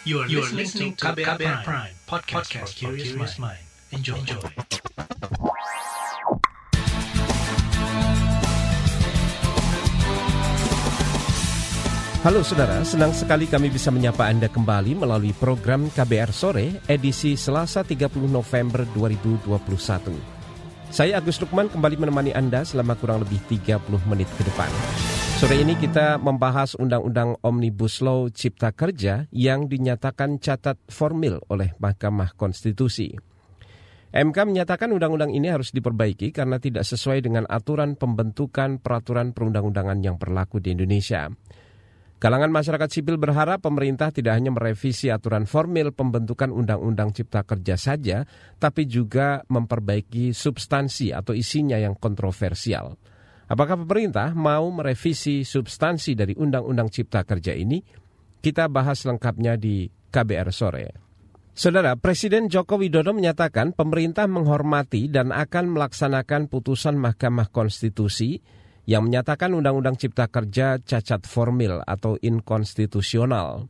[0.00, 3.60] You are, you are listening to KBR, KBR Prime, Prime podcast, podcast for curious mind.
[3.92, 4.16] Enjoy.
[4.16, 4.40] Enjoy.
[12.24, 17.84] Halo saudara, senang sekali kami bisa menyapa Anda kembali melalui program KBR Sore edisi Selasa
[17.84, 19.52] 30 November 2021.
[20.88, 24.72] Saya Agus Lukman kembali menemani Anda selama kurang lebih 30 menit ke depan.
[25.40, 32.36] Sore ini kita membahas Undang-Undang Omnibus Law Cipta Kerja yang dinyatakan catat formil oleh Mahkamah
[32.36, 33.16] Konstitusi.
[34.12, 40.20] MK menyatakan undang-undang ini harus diperbaiki karena tidak sesuai dengan aturan pembentukan peraturan perundang-undangan yang
[40.20, 41.32] berlaku di Indonesia.
[42.20, 48.28] Kalangan masyarakat sipil berharap pemerintah tidak hanya merevisi aturan formil pembentukan undang-undang cipta kerja saja,
[48.60, 53.00] tapi juga memperbaiki substansi atau isinya yang kontroversial.
[53.50, 57.82] Apakah pemerintah mau merevisi substansi dari Undang-Undang Cipta Kerja ini?
[58.38, 60.86] Kita bahas lengkapnya di KBR sore.
[61.50, 68.38] Saudara, Presiden Joko Widodo menyatakan pemerintah menghormati dan akan melaksanakan putusan Mahkamah Konstitusi
[68.86, 73.66] yang menyatakan Undang-Undang Cipta Kerja cacat formil atau inkonstitusional.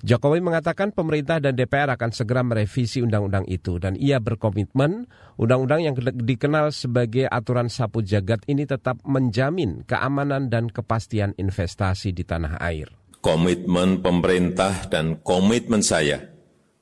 [0.00, 5.04] Jokowi mengatakan pemerintah dan DPR akan segera merevisi undang-undang itu dan ia berkomitmen
[5.36, 12.24] undang-undang yang dikenal sebagai aturan sapu jagat ini tetap menjamin keamanan dan kepastian investasi di
[12.24, 12.88] tanah air.
[13.20, 16.24] Komitmen pemerintah dan komitmen saya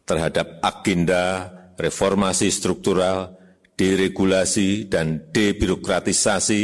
[0.06, 3.34] terhadap agenda reformasi struktural,
[3.74, 6.62] deregulasi, dan debirokratisasi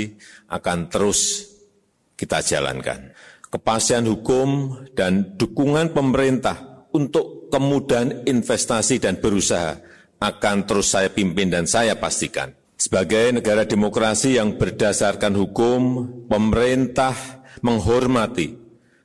[0.55, 1.51] akan terus
[2.15, 3.11] kita jalankan
[3.55, 9.79] kepastian hukum, dan dukungan pemerintah untuk kemudahan investasi dan berusaha
[10.19, 12.51] akan terus saya pimpin dan saya pastikan.
[12.75, 17.15] Sebagai negara demokrasi yang berdasarkan hukum, pemerintah
[17.63, 18.59] menghormati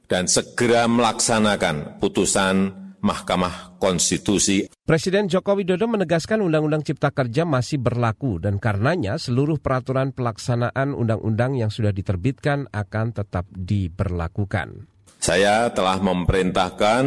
[0.10, 4.68] dan segera melaksanakan putusan Mahkamah Konstitusi.
[4.84, 11.56] Presiden Joko Widodo menegaskan Undang-Undang Cipta Kerja masih berlaku dan karenanya seluruh peraturan pelaksanaan undang-undang
[11.56, 14.90] yang sudah diterbitkan akan tetap diberlakukan.
[15.20, 17.04] Saya telah memerintahkan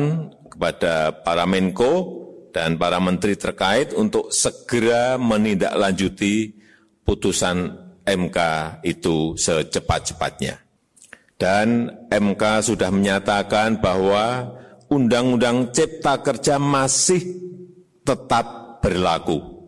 [0.53, 2.21] kepada para Menko
[2.53, 6.53] dan para menteri terkait untuk segera menindaklanjuti
[7.03, 7.73] putusan
[8.05, 8.39] MK
[8.85, 10.61] itu secepat-cepatnya.
[11.41, 14.55] Dan MK sudah menyatakan bahwa
[14.93, 17.25] Undang-Undang Cipta Kerja masih
[18.05, 19.65] tetap berlaku.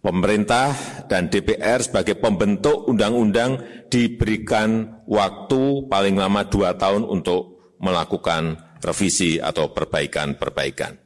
[0.00, 0.72] Pemerintah
[1.04, 3.60] dan DPR sebagai pembentuk undang-undang
[3.92, 10.96] diberikan waktu paling lama dua tahun untuk melakukan revisi atau perbaikan-perbaikan.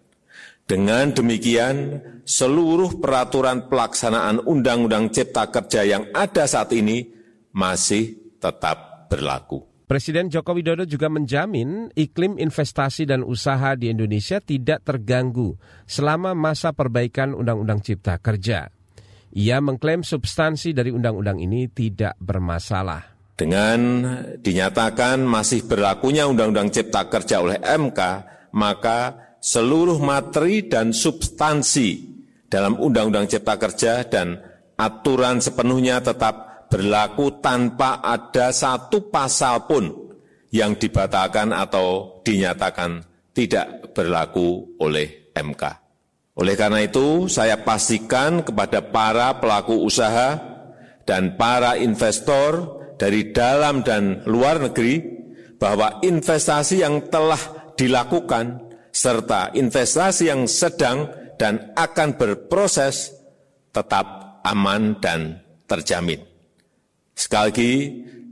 [0.63, 7.11] Dengan demikian, seluruh peraturan pelaksanaan Undang-Undang Cipta Kerja yang ada saat ini
[7.51, 9.72] masih tetap berlaku.
[9.83, 16.71] Presiden Joko Widodo juga menjamin iklim investasi dan usaha di Indonesia tidak terganggu selama masa
[16.73, 18.71] perbaikan Undang-Undang Cipta Kerja.
[19.33, 23.13] Ia mengklaim substansi dari undang-undang ini tidak bermasalah.
[23.33, 23.81] Dengan
[24.39, 28.01] dinyatakan masih berlakunya Undang-Undang Cipta Kerja oleh MK,
[28.53, 32.13] maka seluruh materi dan substansi
[32.47, 34.37] dalam Undang-Undang Cipta Kerja dan
[34.77, 39.93] aturan sepenuhnya tetap berlaku tanpa ada satu pasal pun
[40.49, 43.05] yang dibatalkan atau dinyatakan
[43.37, 45.63] tidak berlaku oleh MK.
[46.33, 50.41] Oleh karena itu, saya pastikan kepada para pelaku usaha
[51.05, 55.05] dan para investor dari dalam dan luar negeri
[55.61, 63.13] bahwa investasi yang telah dilakukan serta investasi yang sedang dan akan berproses
[63.73, 66.32] tetap aman dan terjamin.
[67.13, 67.73] Sekali lagi,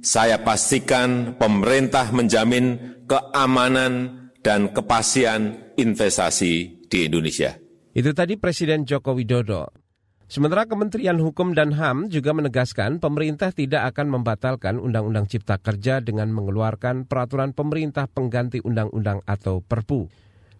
[0.00, 3.92] saya pastikan pemerintah menjamin keamanan
[4.41, 7.56] dan kepastian investasi di Indonesia.
[7.92, 9.68] Itu tadi Presiden Joko Widodo.
[10.30, 16.30] Sementara Kementerian Hukum dan HAM juga menegaskan pemerintah tidak akan membatalkan Undang-Undang Cipta Kerja dengan
[16.30, 20.06] mengeluarkan peraturan pemerintah pengganti undang-undang atau Perpu.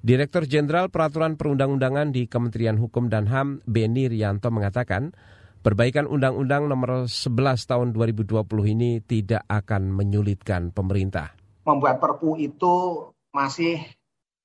[0.03, 5.15] Direktur Jenderal Peraturan Perundang-undangan di Kementerian Hukum dan HAM, Beni Rianto mengatakan,
[5.61, 8.33] Perbaikan Undang-Undang nomor 11 tahun 2020
[8.73, 11.37] ini tidak akan menyulitkan pemerintah.
[11.69, 13.77] Membuat perpu itu masih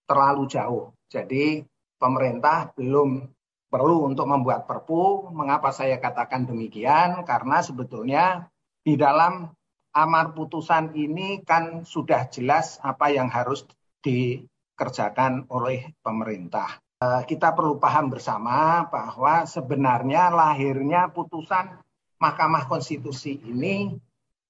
[0.03, 0.91] terlalu jauh.
[1.07, 1.63] Jadi
[1.95, 3.31] pemerintah belum
[3.71, 5.31] perlu untuk membuat perpu.
[5.31, 7.23] Mengapa saya katakan demikian?
[7.23, 8.51] Karena sebetulnya
[8.83, 9.55] di dalam
[9.95, 13.63] amar putusan ini kan sudah jelas apa yang harus
[14.03, 16.84] dikerjakan oleh pemerintah.
[16.95, 21.75] Eh, kita perlu paham bersama bahwa sebenarnya lahirnya putusan
[22.23, 23.91] Mahkamah Konstitusi ini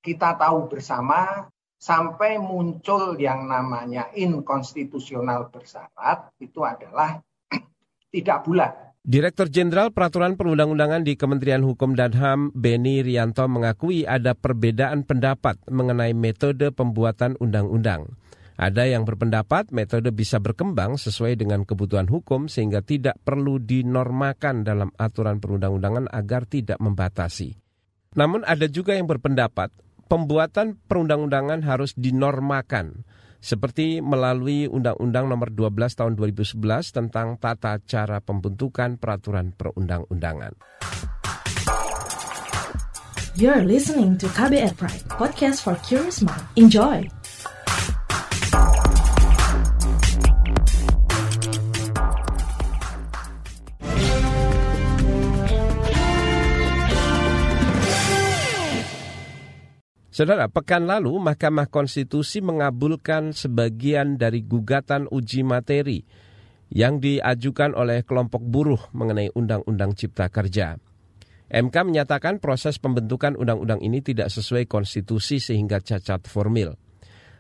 [0.06, 1.50] kita tahu bersama
[1.82, 7.18] sampai muncul yang namanya inkonstitusional bersyarat itu adalah
[8.14, 8.94] tidak bulat.
[9.02, 15.58] Direktur Jenderal Peraturan Perundang-undangan di Kementerian Hukum dan HAM, Beni Rianto mengakui ada perbedaan pendapat
[15.66, 18.14] mengenai metode pembuatan undang-undang.
[18.56, 24.90] Ada yang berpendapat metode bisa berkembang sesuai dengan kebutuhan hukum sehingga tidak perlu dinormakan dalam
[24.96, 27.60] aturan perundang-undangan agar tidak membatasi.
[28.16, 29.76] Namun ada juga yang berpendapat
[30.08, 33.04] pembuatan perundang-undangan harus dinormakan
[33.44, 40.56] seperti melalui Undang-Undang Nomor 12 Tahun 2011 tentang tata cara pembentukan peraturan perundang-undangan.
[43.36, 46.48] You're listening to KBR Pride, podcast for curious mind.
[46.56, 47.04] Enjoy!
[60.16, 66.08] Saudara, pekan lalu Mahkamah Konstitusi mengabulkan sebagian dari gugatan uji materi
[66.72, 70.80] yang diajukan oleh kelompok buruh mengenai Undang-Undang Cipta Kerja.
[71.52, 76.80] MK menyatakan proses pembentukan undang-undang ini tidak sesuai konstitusi sehingga cacat formil.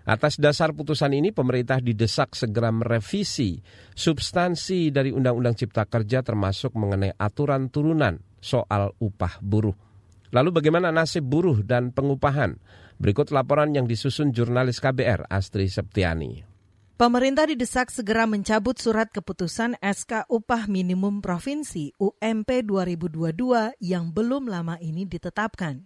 [0.03, 3.55] Atas dasar putusan ini, pemerintah didesak segera merevisi
[3.95, 9.94] substansi dari Undang-Undang Cipta Kerja termasuk mengenai aturan turunan soal upah buruh.
[10.33, 12.57] Lalu bagaimana nasib buruh dan pengupahan?
[12.95, 16.55] Berikut laporan yang disusun jurnalis KBR Astri Septiani.
[16.95, 24.79] Pemerintah didesak segera mencabut surat keputusan SK Upah Minimum Provinsi UMP 2022 yang belum lama
[24.79, 25.83] ini ditetapkan.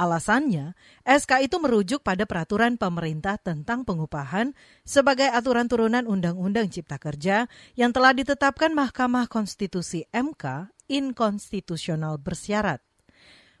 [0.00, 0.72] Alasannya,
[1.04, 7.92] SK itu merujuk pada peraturan pemerintah tentang pengupahan sebagai aturan turunan Undang-Undang Cipta Kerja yang
[7.92, 12.85] telah ditetapkan Mahkamah Konstitusi MK inkonstitusional bersyarat.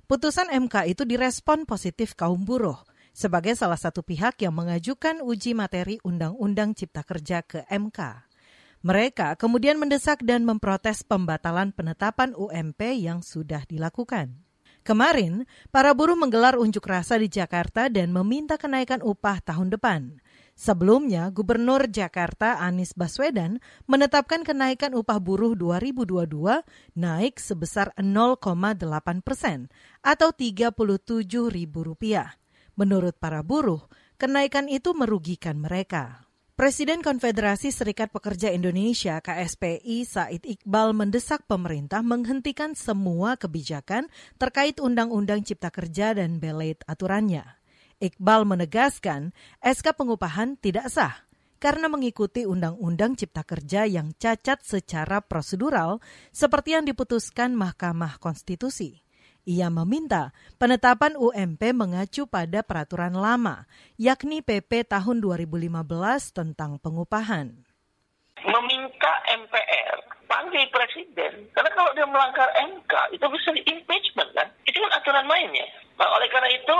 [0.06, 2.78] Putusan MK itu direspon positif kaum buruh
[3.10, 8.22] sebagai salah satu pihak yang mengajukan uji materi Undang-Undang Cipta Kerja ke MK.
[8.86, 14.30] Mereka kemudian mendesak dan memprotes pembatalan penetapan UMP yang sudah dilakukan.
[14.86, 15.42] Kemarin,
[15.74, 20.22] para buruh menggelar unjuk rasa di Jakarta dan meminta kenaikan upah tahun depan.
[20.56, 26.64] Sebelumnya, Gubernur Jakarta Anies Baswedan menetapkan kenaikan upah buruh 2022
[26.96, 29.68] naik sebesar 0,8 persen
[30.00, 31.76] atau Rp37.000.
[32.72, 33.84] Menurut para buruh,
[34.16, 36.24] kenaikan itu merugikan mereka.
[36.56, 44.08] Presiden Konfederasi Serikat Pekerja Indonesia KSPI Said Iqbal mendesak pemerintah menghentikan semua kebijakan
[44.40, 47.44] terkait Undang-Undang Cipta Kerja dan belet aturannya.
[47.96, 49.32] Iqbal menegaskan
[49.64, 51.24] SK pengupahan tidak sah
[51.56, 59.00] karena mengikuti Undang-Undang Cipta Kerja yang cacat secara prosedural seperti yang diputuskan Mahkamah Konstitusi.
[59.48, 63.64] Ia meminta penetapan UMP mengacu pada peraturan lama,
[63.96, 67.64] yakni PP tahun 2015 tentang pengupahan.
[68.44, 74.52] Meminta MPR panggil presiden, karena kalau dia melanggar MK itu bisa di impeachment kan?
[74.68, 75.85] Itu kan aturan mainnya.
[75.96, 76.78] Nah, oleh karena itu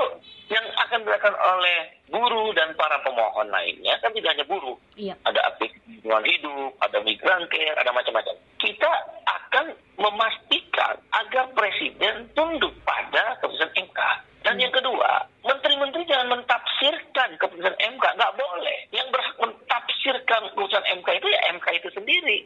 [0.52, 1.78] yang akan dilakukan oleh
[2.12, 4.76] guru dan para pemohon lainnya kan tidak hanya buruh.
[4.94, 5.16] Iya.
[5.24, 8.36] Ada aktivis lingkungan hidup, ada migran care, ada macam-macam.
[8.60, 8.92] Kita
[9.24, 9.66] akan
[9.96, 14.00] memastikan agar presiden tunduk pada keputusan MK.
[14.44, 14.62] Dan hmm.
[14.68, 15.10] yang kedua,
[15.42, 18.04] menteri-menteri jangan mentafsirkan keputusan MK.
[18.04, 18.78] Nggak boleh.
[18.92, 22.38] Yang berhak mentafsirkan keputusan MK itu ya MK itu sendiri.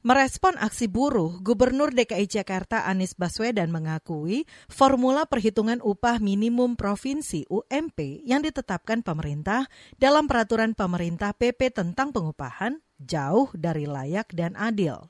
[0.00, 8.24] Merespon aksi buruh, Gubernur DKI Jakarta Anies Baswedan mengakui formula perhitungan upah minimum provinsi UMP
[8.24, 9.68] yang ditetapkan pemerintah
[10.00, 15.04] dalam peraturan pemerintah PP tentang pengupahan jauh dari layak dan adil.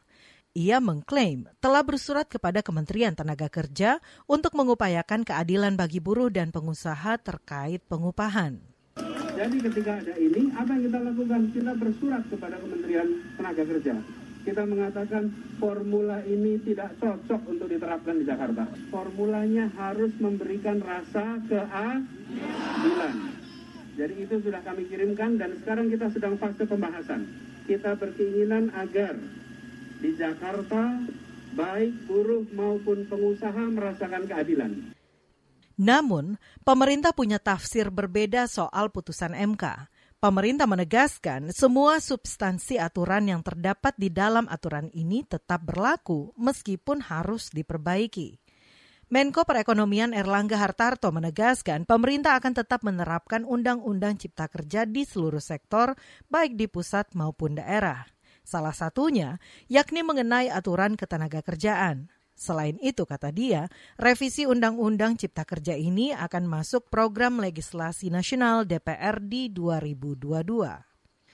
[0.59, 7.14] Ia mengklaim telah bersurat kepada Kementerian Tenaga Kerja untuk mengupayakan keadilan bagi buruh dan pengusaha
[7.23, 8.59] terkait pengupahan.
[9.38, 11.40] Jadi ketika ada ini, apa yang kita lakukan?
[11.54, 13.06] Kita bersurat kepada Kementerian
[13.38, 13.94] Tenaga Kerja
[14.50, 15.30] kita mengatakan
[15.62, 18.66] formula ini tidak cocok untuk diterapkan di Jakarta.
[18.90, 23.16] Formulanya harus memberikan rasa keadilan.
[23.95, 27.30] Jadi itu sudah kami kirimkan dan sekarang kita sedang fase pembahasan.
[27.71, 29.14] Kita berkeinginan agar
[30.02, 30.99] di Jakarta
[31.54, 34.90] baik buruh maupun pengusaha merasakan keadilan.
[35.78, 39.87] Namun, pemerintah punya tafsir berbeda soal putusan MK.
[40.20, 47.48] Pemerintah menegaskan semua substansi aturan yang terdapat di dalam aturan ini tetap berlaku meskipun harus
[47.48, 48.36] diperbaiki.
[49.08, 55.96] Menko Perekonomian Erlangga Hartarto menegaskan pemerintah akan tetap menerapkan Undang-Undang Cipta Kerja di seluruh sektor,
[56.28, 58.04] baik di pusat maupun daerah.
[58.44, 59.40] Salah satunya
[59.72, 62.12] yakni mengenai aturan ketenaga kerjaan.
[62.40, 63.68] Selain itu, kata dia,
[64.00, 70.88] revisi Undang-Undang Cipta Kerja ini akan masuk program legislasi nasional DPR di 2022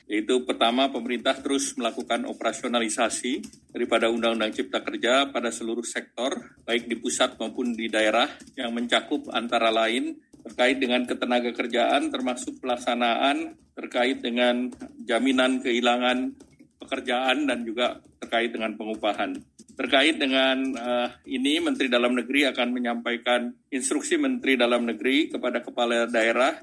[0.07, 3.43] yaitu pertama pemerintah terus melakukan operasionalisasi
[3.75, 6.31] daripada Undang-Undang Cipta Kerja pada seluruh sektor,
[6.63, 10.15] baik di pusat maupun di daerah, yang mencakup antara lain
[10.47, 14.71] terkait dengan ketenaga kerjaan termasuk pelaksanaan terkait dengan
[15.03, 16.39] jaminan kehilangan
[16.87, 19.35] pekerjaan dan juga terkait dengan pengupahan.
[19.75, 26.07] Terkait dengan uh, ini, Menteri Dalam Negeri akan menyampaikan instruksi Menteri Dalam Negeri kepada kepala
[26.07, 26.63] daerah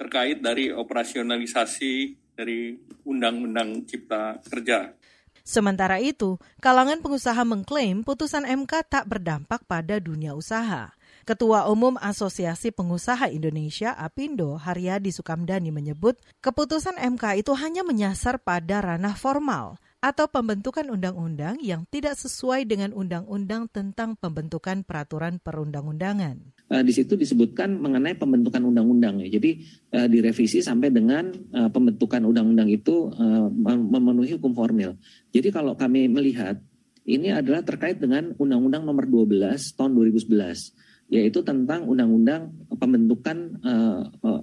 [0.00, 1.94] terkait dari operasionalisasi
[2.34, 2.74] dari
[3.06, 4.94] Undang-Undang Cipta Kerja.
[5.42, 10.97] Sementara itu, kalangan pengusaha mengklaim putusan MK tak berdampak pada dunia usaha.
[11.28, 18.80] Ketua Umum Asosiasi Pengusaha Indonesia Apindo Haryadi Sukamdani menyebut keputusan MK itu hanya menyasar pada
[18.80, 26.40] ranah formal atau pembentukan undang-undang yang tidak sesuai dengan undang-undang tentang pembentukan peraturan perundang-undangan.
[26.72, 29.36] Uh, di situ disebutkan mengenai pembentukan undang-undang ya.
[29.36, 29.68] Jadi
[30.00, 34.96] uh, direvisi sampai dengan uh, pembentukan undang-undang itu uh, memenuhi hukum formil.
[35.28, 36.56] Jadi kalau kami melihat
[37.04, 44.42] ini adalah terkait dengan Undang-Undang Nomor 12 tahun 2011 yaitu tentang undang-undang pembentukan uh, uh,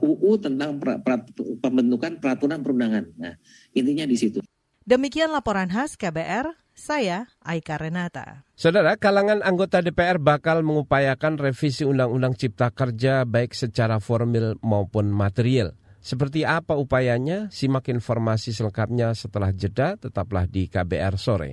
[0.00, 1.24] UU tentang pra, pra,
[1.60, 3.04] pembentukan peraturan perundangan.
[3.18, 3.34] Nah,
[3.74, 4.38] intinya di situ.
[4.86, 8.48] Demikian laporan khas KBR, saya Aika Renata.
[8.56, 15.76] Saudara, kalangan anggota DPR bakal mengupayakan revisi Undang-Undang Cipta Kerja baik secara formil maupun material.
[16.00, 17.52] Seperti apa upayanya?
[17.52, 21.52] Simak informasi selengkapnya setelah jeda, tetaplah di KBR sore.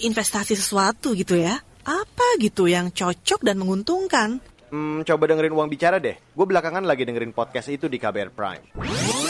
[0.00, 1.60] investasi sesuatu gitu ya.
[1.84, 4.38] Apa gitu yang cocok dan menguntungkan?
[4.70, 6.14] Hmm, coba dengerin uang bicara deh.
[6.14, 9.29] Gue belakangan lagi dengerin podcast itu di KBR Prime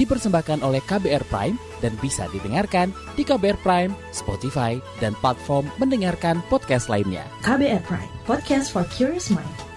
[0.00, 6.88] Dipersembahkan oleh KBR Prime dan bisa didengarkan di KBR Prime, Spotify, dan platform mendengarkan podcast
[6.88, 7.28] lainnya.
[7.44, 9.72] KBR Prime, podcast for curious mind.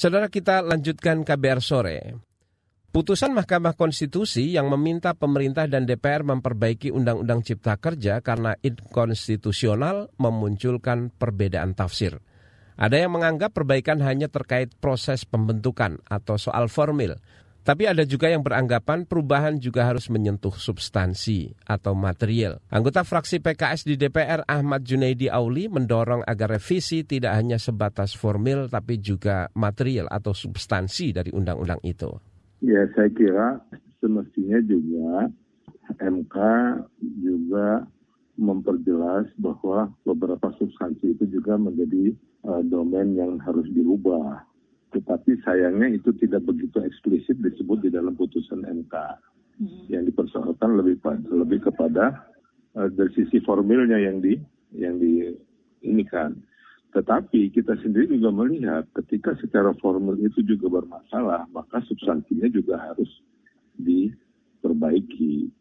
[0.00, 1.98] Saudara kita lanjutkan KBR sore.
[2.88, 11.12] Putusan Mahkamah Konstitusi yang meminta pemerintah dan DPR memperbaiki Undang-Undang Cipta Kerja karena inkonstitusional memunculkan
[11.12, 12.18] perbedaan tafsir.
[12.80, 17.20] Ada yang menganggap perbaikan hanya terkait proses pembentukan atau soal formil,
[17.60, 22.56] tapi ada juga yang beranggapan perubahan juga harus menyentuh substansi atau material.
[22.72, 28.72] Anggota fraksi PKS di DPR Ahmad Junaidi Auli mendorong agar revisi tidak hanya sebatas formil
[28.72, 32.08] tapi juga material atau substansi dari undang-undang itu.
[32.64, 33.60] Ya saya kira
[34.00, 35.28] semestinya juga
[36.00, 36.36] MK
[37.20, 37.84] juga
[38.40, 42.16] memperjelas bahwa beberapa substansi itu juga menjadi
[42.48, 44.42] uh, domain yang harus dirubah.
[44.90, 48.94] Tetapi sayangnya itu tidak begitu eksplisit disebut di dalam putusan MK.
[49.60, 49.84] Hmm.
[49.92, 52.26] Yang dipersoalkan lebih lebih kepada
[52.80, 54.40] uh, dari sisi formilnya yang di
[54.72, 55.28] yang di
[55.84, 56.34] ini kan.
[56.90, 63.06] Tetapi kita sendiri juga melihat ketika secara formal itu juga bermasalah, maka substansinya juga harus
[63.78, 65.59] diperbaiki.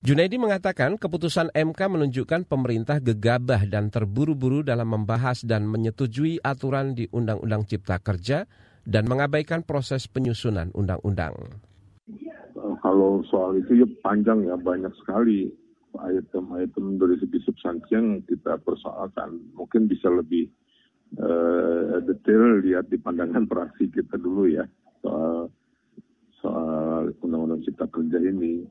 [0.00, 7.04] Junaidi mengatakan keputusan MK menunjukkan pemerintah gegabah dan terburu-buru dalam membahas dan menyetujui aturan di
[7.12, 8.48] Undang-Undang Cipta Kerja
[8.88, 11.36] dan mengabaikan proses penyusunan undang-undang.
[12.80, 15.52] Kalau soal itu ya panjang ya, banyak sekali
[15.92, 19.36] item-item dari segi substansi yang kita persoalkan.
[19.52, 20.48] Mungkin bisa lebih
[21.20, 24.64] uh, detail lihat di pandangan praksi kita dulu ya
[25.04, 25.52] soal
[26.40, 28.64] soal undang-undang cipta kerja ini.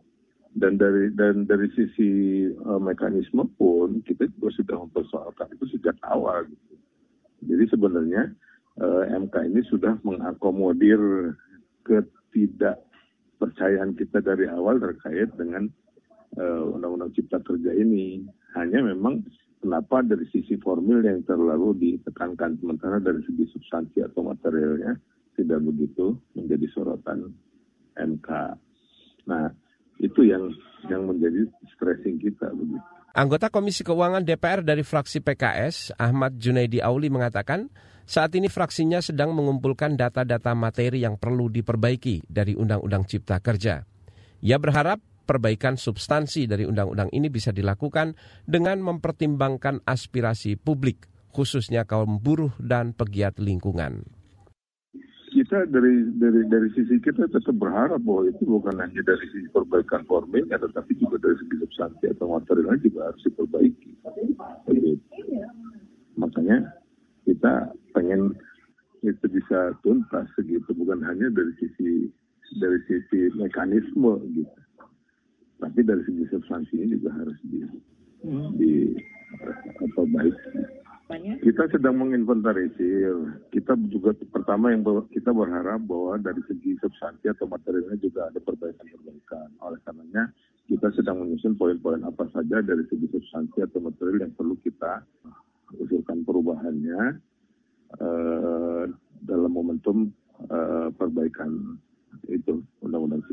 [0.50, 6.42] Dan dari dan dari sisi uh, mekanisme pun kita juga sudah mempersoalkan itu sejak awal.
[6.50, 6.74] Gitu.
[7.54, 8.34] Jadi sebenarnya
[8.82, 10.98] uh, eh, MK ini sudah mengakomodir
[11.86, 15.70] ketidakpercayaan kita dari awal terkait dengan
[16.42, 18.26] uh, Undang-Undang Cipta Kerja ini.
[18.58, 19.22] Hanya memang
[19.62, 24.98] kenapa dari sisi formil yang terlalu ditekankan, sementara dari segi substansi atau materialnya
[25.38, 27.32] tidak begitu menjadi sorotan
[27.98, 28.30] MK.
[29.30, 29.50] Nah,
[30.00, 30.50] itu yang
[30.88, 32.82] yang menjadi stressing kita begitu.
[33.10, 37.68] Anggota Komisi Keuangan DPR dari fraksi PKS, Ahmad Junaidi Auli mengatakan,
[38.06, 43.82] saat ini fraksinya sedang mengumpulkan data-data materi yang perlu diperbaiki dari Undang-Undang Cipta Kerja.
[44.40, 48.18] Ia berharap perbaikan substansi dari undang-undang ini bisa dilakukan
[48.50, 54.19] dengan mempertimbangkan aspirasi publik, khususnya kaum buruh dan pegiat lingkungan.
[55.50, 60.06] Kita dari dari dari sisi kita tetap berharap bahwa itu bukan hanya dari sisi perbaikan
[60.06, 63.92] formilnya, tetapi juga dari segi substansi atau materialnya juga harus diperbaiki.
[66.22, 66.70] Makanya
[67.26, 68.38] kita pengen
[69.02, 72.14] itu bisa tuntas segitu, bukan hanya dari sisi
[72.62, 74.60] dari sisi mekanisme gitu
[75.60, 77.60] tapi dari segi substansinya juga harus di,
[78.56, 78.72] di
[79.84, 80.36] apa baik.
[81.42, 83.42] Kita sedang menginventarisir.
[83.50, 89.58] Kita juga pertama yang kita berharap bahwa dari segi substansi atau materialnya juga ada perbaikan-perbaikan.
[89.66, 90.30] Oleh karenanya
[90.70, 95.02] kita sedang menyusun poin-poin apa saja dari segi substansi atau material yang perlu kita
[95.82, 97.18] usulkan perubahannya
[97.98, 98.86] uh,
[99.26, 100.14] dalam momentum
[100.46, 101.82] uh, perbaikan
[102.30, 103.26] itu undang-undang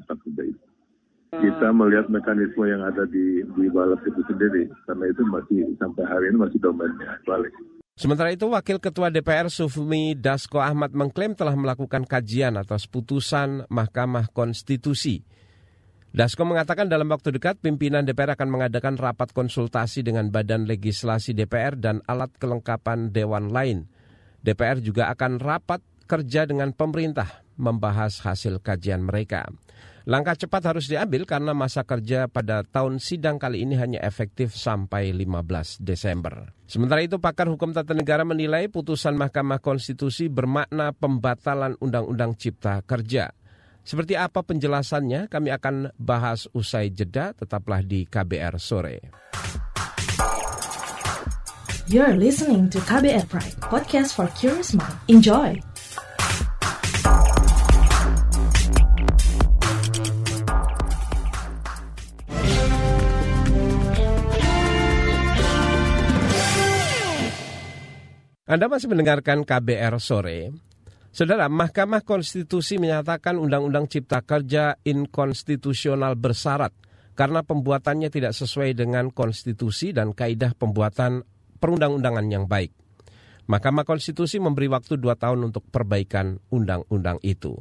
[1.56, 6.28] kita melihat mekanisme yang ada di di balap itu sendiri karena itu masih sampai hari
[6.28, 7.52] ini masih domainnya balik.
[7.96, 14.28] Sementara itu, Wakil Ketua DPR Sufmi Dasko Ahmad mengklaim telah melakukan kajian atas putusan Mahkamah
[14.36, 15.24] Konstitusi.
[16.12, 21.80] Dasko mengatakan dalam waktu dekat pimpinan DPR akan mengadakan rapat konsultasi dengan Badan Legislasi DPR
[21.80, 23.88] dan alat kelengkapan dewan lain.
[24.44, 29.48] DPR juga akan rapat kerja dengan pemerintah membahas hasil kajian mereka.
[30.06, 35.10] Langkah cepat harus diambil karena masa kerja pada tahun sidang kali ini hanya efektif sampai
[35.10, 36.54] 15 Desember.
[36.70, 43.34] Sementara itu pakar hukum tata negara menilai putusan Mahkamah Konstitusi bermakna pembatalan Undang-Undang Cipta Kerja.
[43.82, 49.10] Seperti apa penjelasannya kami akan bahas usai jeda, tetaplah di KBR sore.
[51.90, 54.94] You're listening to KBR Pride, podcast for curious mind.
[55.10, 55.58] Enjoy!
[68.46, 70.54] Anda masih mendengarkan KBR sore.
[71.10, 76.70] Saudara, Mahkamah Konstitusi menyatakan Undang-Undang Cipta Kerja inkonstitusional bersyarat
[77.18, 81.26] karena pembuatannya tidak sesuai dengan konstitusi dan kaidah pembuatan
[81.58, 82.70] perundang-undangan yang baik.
[83.50, 87.58] Mahkamah Konstitusi memberi waktu dua tahun untuk perbaikan undang-undang itu.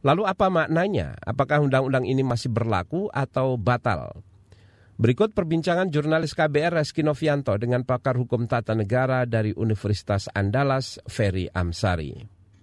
[0.00, 1.20] Lalu apa maknanya?
[1.28, 4.24] Apakah undang-undang ini masih berlaku atau batal?
[4.96, 11.52] Berikut perbincangan jurnalis KBR Reski Novianto dengan pakar hukum tata negara dari Universitas Andalas, Ferry
[11.52, 12.16] Amsari.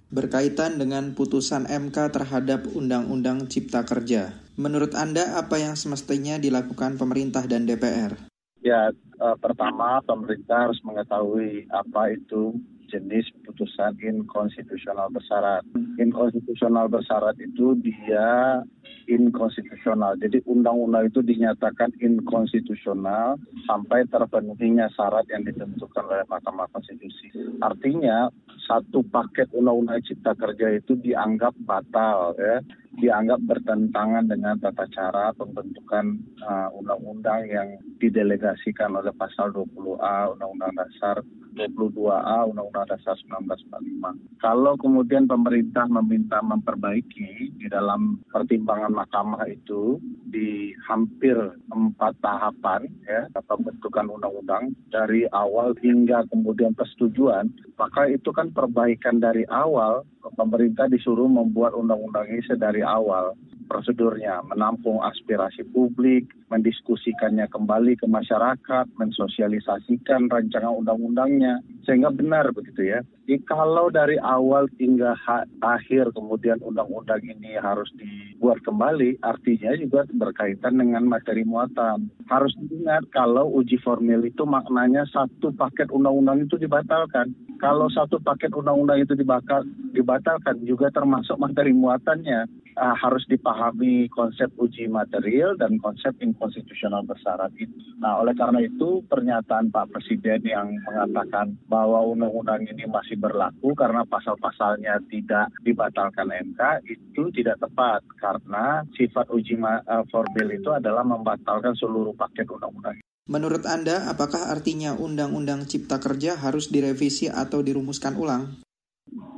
[0.10, 7.46] Berkaitan dengan putusan MK terhadap Undang-Undang Cipta Kerja, menurut Anda apa yang semestinya dilakukan pemerintah
[7.46, 8.18] dan DPR?
[8.66, 12.58] Ya, eh, pertama pemerintah harus mengetahui apa itu
[12.94, 15.66] jenis putusan inkonstitusional bersyarat.
[15.98, 18.62] Inkonstitusional bersyarat itu dia
[19.10, 20.16] inkonstitusional.
[20.22, 27.34] Jadi undang-undang itu dinyatakan inkonstitusional sampai terpenuhinya syarat yang ditentukan oleh Mahkamah Konstitusi.
[27.60, 28.30] Artinya
[28.70, 32.62] satu paket undang-undang cipta kerja itu dianggap batal ya
[33.02, 41.18] dianggap bertentangan dengan tata cara pembentukan uh, undang-undang yang didelegasikan oleh pasal 20A Undang-Undang Dasar
[41.56, 44.42] 22A Undang-Undang Dasar 1945.
[44.42, 49.98] Kalau kemudian pemerintah meminta memperbaiki di dalam pertimbangan mahkamah itu
[50.30, 51.38] di hampir
[51.72, 59.46] empat tahapan ya pembentukan undang-undang dari awal hingga kemudian persetujuan, maka itu kan perbaikan dari
[59.50, 68.06] awal pemerintah disuruh membuat undang-undang ini sedari awal prosedurnya, menampung aspirasi publik, mendiskusikannya kembali ke
[68.06, 73.02] masyarakat, mensosialisasikan rancangan undang-undangnya, sehingga benar begitu ya.
[73.24, 75.16] Jadi kalau dari awal hingga
[75.64, 82.12] akhir kemudian undang-undang ini harus dibuat kembali, artinya juga berkaitan dengan materi muatan.
[82.28, 87.32] Harus diingat kalau uji formil itu maknanya satu paket undang-undang itu dibatalkan.
[87.64, 92.44] Kalau satu paket undang-undang itu dibatalkan juga termasuk materi muatannya
[92.76, 97.78] uh, harus dipahami konsep uji material dan konsep inkonstitusional bersyarat itu.
[98.02, 104.02] Nah, oleh karena itu pernyataan Pak Presiden yang mengatakan bahwa undang-undang ini masih berlaku karena
[104.10, 111.78] pasal-pasalnya tidak dibatalkan MK itu tidak tepat karena sifat uji uh, formil itu adalah membatalkan
[111.78, 112.98] seluruh paket undang-undang.
[113.30, 118.60] Menurut Anda, apakah artinya Undang-Undang Cipta Kerja harus direvisi atau dirumuskan ulang?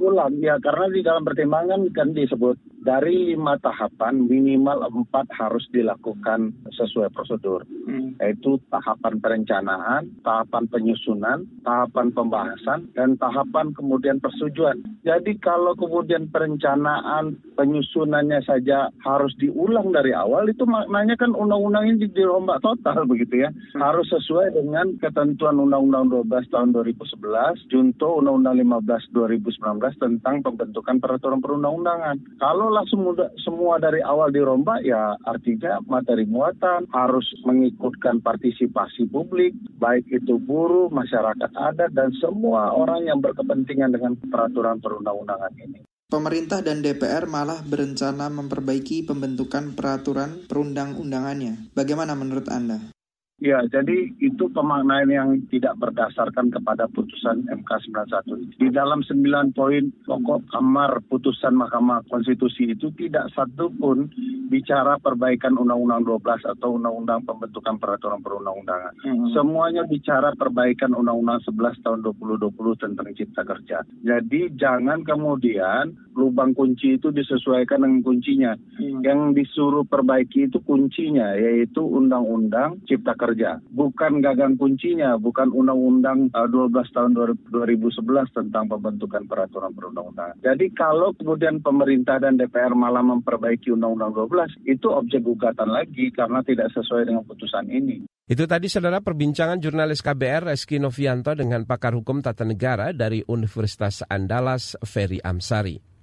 [0.02, 6.54] Ulang, ya karena di dalam pertimbangan kan disebut dari lima tahapan minimal empat harus dilakukan
[6.70, 8.22] sesuai prosedur, hmm.
[8.22, 14.86] yaitu tahapan perencanaan, tahapan penyusunan, tahapan pembahasan, dan tahapan kemudian persetujuan.
[15.02, 22.06] Jadi kalau kemudian perencanaan, penyusunannya saja harus diulang dari awal, itu maknanya kan undang-undang ini
[22.14, 23.50] dirombak total begitu ya.
[23.74, 23.82] Hmm.
[23.82, 29.10] Harus sesuai dengan ketentuan Undang-Undang 12 tahun 2011, junto Undang-Undang 15
[29.42, 32.22] 2019 tentang pembentukan peraturan perundang-undangan.
[32.38, 33.08] Kalau langsung
[33.40, 40.92] semua dari awal dirombak ya artinya materi muatan harus mengikutkan partisipasi publik baik itu buruh,
[40.92, 45.80] masyarakat adat dan semua orang yang berkepentingan dengan peraturan perundang-undangan ini.
[46.06, 51.74] Pemerintah dan DPR malah berencana memperbaiki pembentukan peraturan perundang-undangannya.
[51.74, 52.95] Bagaimana menurut Anda?
[53.44, 58.56] Ya, jadi itu pemaknaan yang tidak berdasarkan kepada putusan MK 91.
[58.56, 64.08] Di dalam sembilan poin pokok kamar putusan Mahkamah Konstitusi itu tidak satu pun
[64.48, 68.94] bicara perbaikan Undang-Undang 12 atau Undang-Undang Pembentukan Peraturan Perundang-Undangan.
[69.04, 69.28] Hmm.
[69.36, 73.84] Semuanya bicara perbaikan Undang-Undang 11 tahun 2020 tentang Cipta Kerja.
[74.00, 78.56] Jadi jangan kemudian lubang kunci itu disesuaikan dengan kuncinya.
[78.80, 79.04] Hmm.
[79.04, 86.30] Yang disuruh perbaiki itu kuncinya yaitu Undang-Undang Cipta Kerja kerja, bukan gagang kuncinya, bukan Undang-Undang
[86.30, 87.12] 12 uh, tahun
[87.50, 87.98] 2011
[88.30, 90.38] tentang pembentukan peraturan perundang-undangan.
[90.46, 94.14] Jadi kalau kemudian pemerintah dan DPR malah memperbaiki Undang-Undang
[94.62, 98.06] 12, itu objek gugatan lagi karena tidak sesuai dengan putusan ini.
[98.26, 104.02] Itu tadi saudara perbincangan jurnalis KBR Reski Novianto dengan pakar hukum tata negara dari Universitas
[104.06, 105.95] Andalas Ferry Amsari.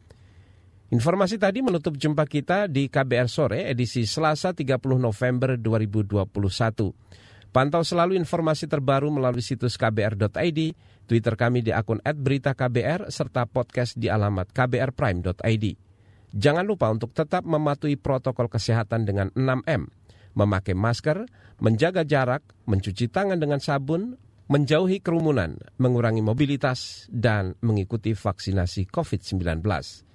[0.93, 7.49] Informasi tadi menutup jumpa kita di KBR Sore edisi Selasa 30 November 2021.
[7.49, 10.61] Pantau selalu informasi terbaru melalui situs kbr.id,
[11.09, 15.65] Twitter kami di akun @beritaKBR serta podcast di alamat kbrprime.id.
[16.37, 19.89] Jangan lupa untuk tetap mematuhi protokol kesehatan dengan 6M,
[20.37, 21.25] memakai masker,
[21.65, 24.21] menjaga jarak, mencuci tangan dengan sabun,
[24.53, 30.12] menjauhi kerumunan, mengurangi mobilitas, dan mengikuti vaksinasi COVID-19.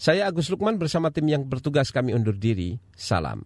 [0.00, 2.80] Saya Agus Lukman bersama tim yang bertugas kami undur diri.
[2.96, 3.44] Salam.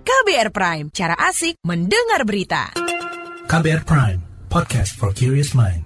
[0.00, 2.72] KBR Prime, cara asik mendengar berita.
[3.44, 5.85] KBR Prime, podcast for curious mind.